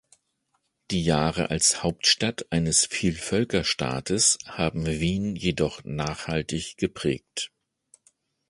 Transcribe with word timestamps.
Die 0.89 1.03
Jahre 1.03 1.51
als 1.51 1.83
Hauptstadt 1.83 2.51
eines 2.51 2.87
Vielvölkerstaates 2.87 4.39
haben 4.47 4.87
Wien 4.87 5.35
jedoch 5.35 5.83
nachhaltig 5.83 6.75
geprägt. 6.77 7.51